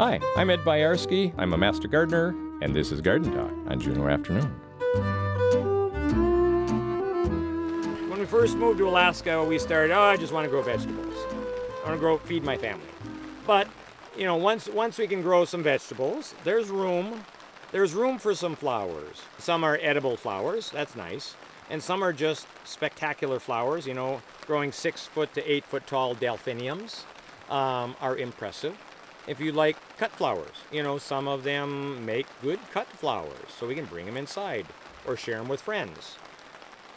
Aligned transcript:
Hi, 0.00 0.18
I'm 0.34 0.48
Ed 0.48 0.60
Buyarski. 0.60 1.34
I'm 1.36 1.52
a 1.52 1.58
master 1.58 1.86
gardener, 1.86 2.28
and 2.62 2.74
this 2.74 2.90
is 2.90 3.02
Garden 3.02 3.34
Talk 3.34 3.52
on 3.70 3.78
Juneau 3.78 4.08
Afternoon. 4.08 4.46
When 8.08 8.18
we 8.18 8.24
first 8.24 8.56
moved 8.56 8.78
to 8.78 8.88
Alaska, 8.88 9.44
we 9.44 9.58
started, 9.58 9.92
oh, 9.92 10.00
I 10.00 10.16
just 10.16 10.32
want 10.32 10.46
to 10.46 10.50
grow 10.50 10.62
vegetables. 10.62 11.14
I 11.84 11.88
want 11.88 11.96
to 11.96 11.98
grow, 11.98 12.16
feed 12.16 12.42
my 12.42 12.56
family. 12.56 12.86
But, 13.46 13.68
you 14.16 14.24
know, 14.24 14.36
once, 14.36 14.70
once 14.70 14.96
we 14.96 15.06
can 15.06 15.20
grow 15.20 15.44
some 15.44 15.62
vegetables, 15.62 16.34
there's 16.44 16.70
room. 16.70 17.22
There's 17.70 17.92
room 17.92 18.18
for 18.18 18.34
some 18.34 18.56
flowers. 18.56 19.20
Some 19.36 19.62
are 19.64 19.78
edible 19.82 20.16
flowers, 20.16 20.70
that's 20.70 20.96
nice. 20.96 21.34
And 21.68 21.82
some 21.82 22.02
are 22.02 22.14
just 22.14 22.46
spectacular 22.64 23.38
flowers, 23.38 23.86
you 23.86 23.92
know, 23.92 24.22
growing 24.46 24.72
six 24.72 25.06
foot 25.06 25.34
to 25.34 25.46
eight 25.46 25.66
foot 25.66 25.86
tall 25.86 26.14
delphiniums 26.14 27.04
um, 27.50 27.96
are 28.00 28.16
impressive 28.16 28.78
if 29.30 29.38
you 29.38 29.52
like 29.52 29.76
cut 29.96 30.10
flowers. 30.10 30.64
You 30.72 30.82
know, 30.82 30.98
some 30.98 31.28
of 31.28 31.44
them 31.44 32.04
make 32.04 32.26
good 32.42 32.58
cut 32.72 32.88
flowers, 32.88 33.48
so 33.56 33.68
we 33.68 33.76
can 33.76 33.84
bring 33.84 34.04
them 34.04 34.16
inside 34.16 34.66
or 35.06 35.16
share 35.16 35.38
them 35.38 35.46
with 35.46 35.60
friends. 35.62 36.16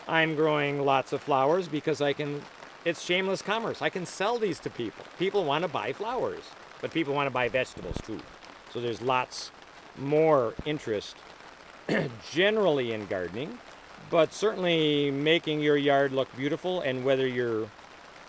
I'm 0.07 0.35
growing 0.35 0.83
lots 0.83 1.13
of 1.13 1.21
flowers 1.21 1.67
because 1.67 2.01
I 2.01 2.11
can, 2.11 2.41
it's 2.85 3.03
shameless 3.03 3.43
commerce. 3.43 3.83
I 3.83 3.89
can 3.89 4.07
sell 4.07 4.39
these 4.39 4.59
to 4.61 4.71
people. 4.71 5.05
People 5.19 5.45
want 5.45 5.61
to 5.61 5.67
buy 5.67 5.93
flowers, 5.93 6.43
but 6.81 6.91
people 6.91 7.13
want 7.13 7.27
to 7.27 7.31
buy 7.31 7.49
vegetables 7.49 7.97
too. 8.03 8.19
So 8.73 8.81
there's 8.81 9.01
lots 9.01 9.51
more 9.95 10.55
interest 10.65 11.15
generally 12.31 12.93
in 12.93 13.05
gardening, 13.05 13.59
but 14.09 14.33
certainly 14.33 15.11
making 15.11 15.59
your 15.59 15.77
yard 15.77 16.11
look 16.11 16.35
beautiful 16.35 16.81
and 16.81 17.05
whether 17.05 17.27
you're 17.27 17.69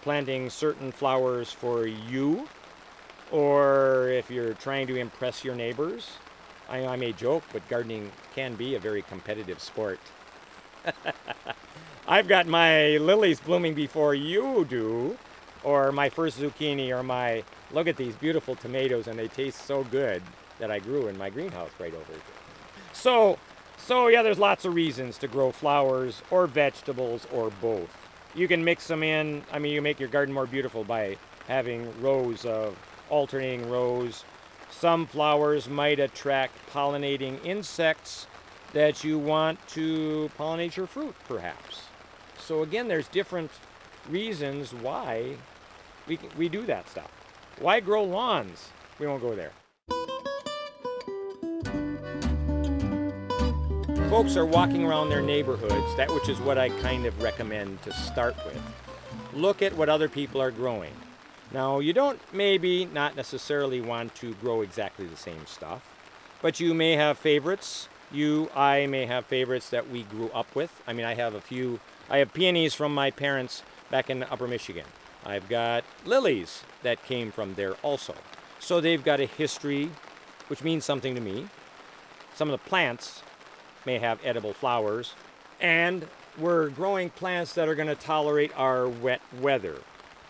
planting 0.02 0.50
certain 0.50 0.92
flowers 0.92 1.50
for 1.50 1.86
you 1.86 2.46
or 3.30 4.08
if 4.08 4.30
you're 4.30 4.54
trying 4.54 4.86
to 4.88 4.96
impress 4.96 5.44
your 5.44 5.54
neighbors. 5.54 6.12
I, 6.68 6.86
I 6.86 6.96
may 6.96 7.12
joke, 7.12 7.44
but 7.52 7.66
gardening 7.68 8.10
can 8.34 8.54
be 8.54 8.74
a 8.74 8.78
very 8.78 9.02
competitive 9.02 9.60
sport. 9.60 10.00
I've 12.08 12.28
got 12.28 12.46
my 12.46 12.96
lilies 12.98 13.40
blooming 13.40 13.74
before 13.74 14.14
you 14.14 14.64
do, 14.68 15.18
or 15.62 15.92
my 15.92 16.08
first 16.08 16.38
zucchini, 16.38 16.90
or 16.90 17.02
my 17.02 17.44
look 17.72 17.86
at 17.86 17.96
these 17.96 18.14
beautiful 18.16 18.54
tomatoes, 18.54 19.08
and 19.08 19.18
they 19.18 19.28
taste 19.28 19.66
so 19.66 19.84
good 19.84 20.22
that 20.58 20.70
I 20.70 20.78
grew 20.78 21.08
in 21.08 21.18
my 21.18 21.30
greenhouse 21.30 21.70
right 21.78 21.94
over 21.94 22.12
here. 22.12 22.22
So, 22.92 23.38
so 23.76 24.08
yeah, 24.08 24.22
there's 24.22 24.38
lots 24.38 24.64
of 24.64 24.74
reasons 24.74 25.18
to 25.18 25.28
grow 25.28 25.50
flowers 25.50 26.22
or 26.30 26.46
vegetables 26.46 27.26
or 27.32 27.50
both. 27.60 27.90
You 28.34 28.48
can 28.48 28.64
mix 28.64 28.86
them 28.88 29.02
in. 29.02 29.42
I 29.52 29.58
mean, 29.58 29.72
you 29.72 29.82
make 29.82 30.00
your 30.00 30.08
garden 30.08 30.34
more 30.34 30.46
beautiful 30.46 30.84
by 30.84 31.16
having 31.46 32.00
rows 32.00 32.44
of 32.44 32.76
alternating 33.14 33.70
rows. 33.70 34.24
Some 34.72 35.06
flowers 35.06 35.68
might 35.68 36.00
attract 36.00 36.58
pollinating 36.72 37.38
insects 37.46 38.26
that 38.72 39.04
you 39.04 39.20
want 39.20 39.64
to 39.68 40.32
pollinate 40.36 40.74
your 40.74 40.88
fruit, 40.88 41.14
perhaps. 41.28 41.84
So 42.36 42.64
again, 42.64 42.88
there's 42.88 43.06
different 43.06 43.52
reasons 44.10 44.74
why 44.74 45.36
we, 46.08 46.18
we 46.36 46.48
do 46.48 46.66
that 46.66 46.88
stuff. 46.88 47.08
Why 47.60 47.78
grow 47.78 48.02
lawns? 48.02 48.70
We 48.98 49.06
won't 49.06 49.22
go 49.22 49.36
there. 49.36 49.52
Folks 54.10 54.36
are 54.36 54.44
walking 54.44 54.84
around 54.84 55.08
their 55.08 55.22
neighborhoods, 55.22 55.96
that 55.96 56.12
which 56.12 56.28
is 56.28 56.40
what 56.40 56.58
I 56.58 56.70
kind 56.80 57.06
of 57.06 57.22
recommend 57.22 57.80
to 57.82 57.92
start 57.92 58.34
with. 58.44 58.60
Look 59.34 59.62
at 59.62 59.72
what 59.72 59.88
other 59.88 60.08
people 60.08 60.42
are 60.42 60.50
growing. 60.50 60.92
Now, 61.52 61.78
you 61.78 61.92
don't 61.92 62.20
maybe 62.32 62.84
not 62.86 63.16
necessarily 63.16 63.80
want 63.80 64.14
to 64.16 64.34
grow 64.34 64.62
exactly 64.62 65.06
the 65.06 65.16
same 65.16 65.46
stuff, 65.46 65.82
but 66.42 66.58
you 66.58 66.74
may 66.74 66.92
have 66.92 67.18
favorites. 67.18 67.88
You, 68.10 68.50
I 68.54 68.86
may 68.86 69.06
have 69.06 69.26
favorites 69.26 69.70
that 69.70 69.90
we 69.90 70.02
grew 70.02 70.28
up 70.28 70.54
with. 70.54 70.82
I 70.86 70.92
mean, 70.92 71.06
I 71.06 71.14
have 71.14 71.34
a 71.34 71.40
few, 71.40 71.80
I 72.10 72.18
have 72.18 72.32
peonies 72.32 72.74
from 72.74 72.94
my 72.94 73.10
parents 73.10 73.62
back 73.90 74.10
in 74.10 74.22
Upper 74.24 74.48
Michigan. 74.48 74.86
I've 75.24 75.48
got 75.48 75.84
lilies 76.04 76.62
that 76.82 77.02
came 77.04 77.32
from 77.32 77.54
there 77.54 77.74
also. 77.82 78.14
So 78.58 78.80
they've 78.80 79.02
got 79.02 79.20
a 79.20 79.26
history, 79.26 79.90
which 80.48 80.62
means 80.62 80.84
something 80.84 81.14
to 81.14 81.20
me. 81.20 81.48
Some 82.34 82.50
of 82.50 82.52
the 82.52 82.68
plants 82.68 83.22
may 83.86 83.98
have 83.98 84.18
edible 84.24 84.52
flowers, 84.52 85.14
and 85.60 86.06
we're 86.38 86.68
growing 86.70 87.10
plants 87.10 87.54
that 87.54 87.68
are 87.68 87.74
going 87.74 87.88
to 87.88 87.94
tolerate 87.94 88.52
our 88.56 88.88
wet 88.88 89.20
weather. 89.40 89.80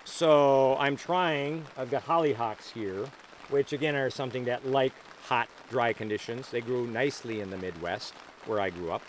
So 0.05 0.77
I'm 0.79 0.97
trying, 0.97 1.65
I've 1.77 1.91
got 1.91 2.07
hollyhocks 2.07 2.71
here, 2.73 3.07
which 3.49 3.73
again 3.73 3.97
are 3.97 4.11
something 4.11 4.45
that 4.45 4.67
like 4.67 4.93
hot, 5.25 5.49
dry 5.71 5.93
conditions. 5.93 6.51
They 6.51 6.61
grew 6.61 6.87
nicely 6.87 7.41
in 7.41 7.51
the 7.51 7.57
Midwest, 7.57 8.13
where 8.47 8.61
I 8.61 8.71
grew 8.71 8.93
up. 8.93 9.03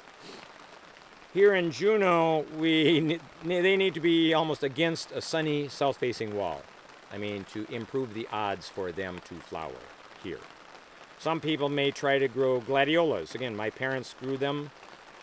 Here 1.33 1.53
in 1.53 1.71
Juneau, 1.71 2.45
we, 2.57 3.19
they 3.43 3.75
need 3.75 3.93
to 3.93 3.99
be 3.99 4.33
almost 4.33 4.63
against 4.63 5.11
a 5.11 5.21
sunny 5.21 5.67
south-facing 5.67 6.33
wall. 6.35 6.61
I 7.11 7.17
mean, 7.17 7.43
to 7.53 7.65
improve 7.71 8.13
the 8.13 8.27
odds 8.31 8.69
for 8.69 8.91
them 8.91 9.19
to 9.25 9.35
flower 9.35 9.71
here. 10.23 10.39
Some 11.19 11.39
people 11.39 11.69
may 11.69 11.91
try 11.91 12.19
to 12.19 12.27
grow 12.27 12.61
gladiolas. 12.61 13.35
Again, 13.35 13.55
my 13.55 13.69
parents 13.69 14.15
grew 14.19 14.37
them. 14.37 14.71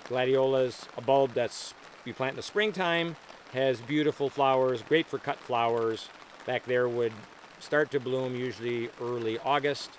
Gladiolas, 0.08 0.86
a 0.96 1.00
bulb 1.00 1.32
that's 1.32 1.74
you 2.04 2.12
plant 2.12 2.32
in 2.32 2.36
the 2.36 2.42
springtime, 2.42 3.16
has 3.52 3.80
beautiful 3.80 4.30
flowers, 4.30 4.82
great 4.82 5.06
for 5.06 5.18
cut 5.18 5.38
flowers. 5.38 6.08
Back 6.46 6.64
there 6.64 6.88
would 6.88 7.12
start 7.60 7.90
to 7.92 8.00
bloom 8.00 8.34
usually 8.34 8.88
early 9.00 9.38
August. 9.38 9.90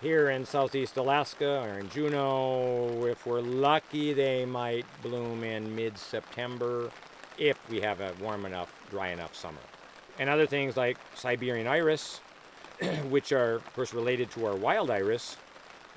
Here 0.00 0.30
in 0.30 0.44
southeast 0.44 0.96
Alaska 0.96 1.62
or 1.62 1.78
in 1.78 1.88
Juneau, 1.88 3.06
if 3.06 3.24
we're 3.24 3.40
lucky, 3.40 4.12
they 4.12 4.44
might 4.44 4.84
bloom 5.02 5.44
in 5.44 5.74
mid 5.76 5.96
September 5.96 6.90
if 7.38 7.58
we 7.70 7.80
have 7.80 8.00
a 8.00 8.12
warm 8.20 8.44
enough, 8.44 8.74
dry 8.90 9.08
enough 9.08 9.34
summer. 9.34 9.60
And 10.18 10.28
other 10.28 10.46
things 10.46 10.76
like 10.76 10.98
Siberian 11.14 11.68
iris, 11.68 12.20
which 13.08 13.32
are, 13.32 13.54
of 13.54 13.74
course, 13.74 13.94
related 13.94 14.30
to 14.32 14.46
our 14.46 14.56
wild 14.56 14.90
iris, 14.90 15.36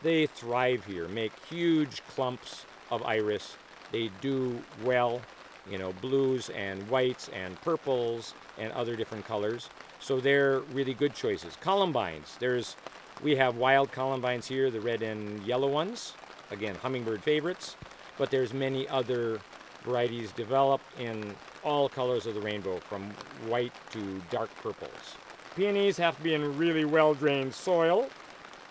they 0.04 0.28
thrive 0.28 0.86
here, 0.86 1.08
make 1.08 1.32
huge 1.50 2.04
clumps 2.08 2.66
of 2.92 3.02
iris. 3.04 3.58
They 3.92 4.12
do 4.22 4.62
well, 4.84 5.22
you 5.70 5.78
know, 5.78 5.94
blues 5.94 6.50
and 6.50 6.88
whites 6.90 7.30
and 7.34 7.60
purples 7.62 8.34
and 8.58 8.72
other 8.74 8.96
different 8.96 9.26
colors. 9.26 9.70
So 10.00 10.20
they're 10.20 10.60
really 10.60 10.94
good 10.94 11.14
choices. 11.14 11.58
Columbines, 11.62 12.36
there's, 12.40 12.76
we 13.24 13.36
have 13.36 13.58
wild 13.58 13.92
columbines 13.92 14.48
here, 14.48 14.70
the 14.70 14.82
red 14.82 15.02
and 15.02 15.44
yellow 15.46 15.68
ones. 15.68 16.14
Again, 16.52 16.76
hummingbird 16.76 17.24
favorites, 17.24 17.76
but 18.18 18.30
there's 18.30 18.54
many 18.54 18.88
other 18.88 19.40
varieties 19.84 20.32
developed 20.32 20.86
in 21.00 21.36
all 21.64 21.90
colors 21.90 22.28
of 22.28 22.36
the 22.36 22.42
rainbow, 22.42 22.80
from 22.80 23.10
white 23.48 23.74
to 23.92 24.22
dark 24.30 24.54
purples. 24.58 25.16
Peonies 25.56 25.98
have 25.98 26.16
to 26.18 26.24
be 26.24 26.36
in 26.36 26.58
really 26.58 26.86
well-drained 26.86 27.54
soil, 27.54 28.08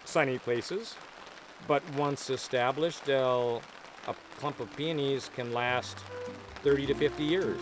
sunny 0.04 0.38
places, 0.38 0.94
but 1.66 1.82
once 1.96 2.30
established, 2.30 3.04
they'll, 3.06 3.62
a 4.06 4.14
clump 4.38 4.60
of 4.60 4.74
peonies 4.76 5.30
can 5.34 5.52
last 5.52 5.98
30 6.64 6.86
to 6.86 6.94
50 6.94 7.22
years. 7.22 7.60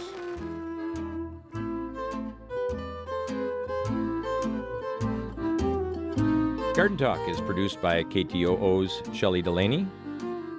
Garden 6.74 6.96
Talk 6.96 7.18
is 7.28 7.40
produced 7.40 7.82
by 7.82 8.04
KTOO's 8.04 9.02
Shelley 9.14 9.42
Delaney. 9.42 9.86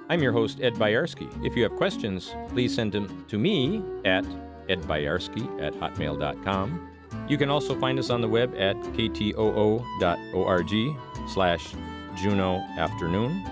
I'm 0.08 0.22
your 0.22 0.32
host, 0.32 0.60
Ed 0.60 0.74
Buyarski. 0.74 1.28
If 1.44 1.56
you 1.56 1.62
have 1.62 1.74
questions, 1.74 2.36
please 2.50 2.74
send 2.74 2.92
them 2.92 3.24
to 3.28 3.38
me 3.38 3.82
at 4.04 4.24
edbuyarski 4.68 5.60
at 5.60 5.72
hotmail.com. 5.74 6.90
You 7.28 7.38
can 7.38 7.48
also 7.50 7.78
find 7.80 7.98
us 7.98 8.10
on 8.10 8.20
the 8.20 8.28
web 8.28 8.54
at 8.56 8.76
ktoo.org 8.76 10.70
slash 11.28 11.74
Juneau 12.16 12.56
Afternoon. 12.78 13.44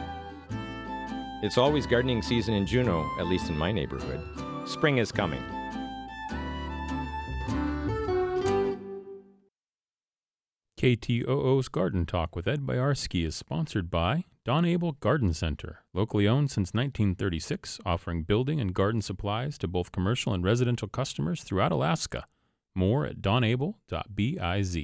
It's 1.42 1.58
always 1.58 1.86
gardening 1.86 2.22
season 2.22 2.54
in 2.54 2.66
Juneau, 2.66 3.10
at 3.18 3.26
least 3.26 3.48
in 3.48 3.58
my 3.58 3.72
neighborhood. 3.72 4.20
Spring 4.64 4.98
is 4.98 5.12
coming. 5.12 5.42
KTOO's 10.78 11.68
Garden 11.68 12.06
Talk 12.06 12.34
with 12.34 12.48
Ed 12.48 12.66
Buyarski 12.66 13.24
is 13.24 13.36
sponsored 13.36 13.88
by 13.88 14.24
Don 14.44 14.64
Abel 14.64 14.92
Garden 14.92 15.32
Center, 15.32 15.84
locally 15.94 16.26
owned 16.26 16.50
since 16.50 16.74
1936, 16.74 17.78
offering 17.86 18.24
building 18.24 18.60
and 18.60 18.74
garden 18.74 19.00
supplies 19.00 19.56
to 19.58 19.68
both 19.68 19.92
commercial 19.92 20.34
and 20.34 20.42
residential 20.42 20.88
customers 20.88 21.44
throughout 21.44 21.70
Alaska. 21.70 22.26
More 22.74 23.06
at 23.06 23.22
donable.biz. 23.22 24.78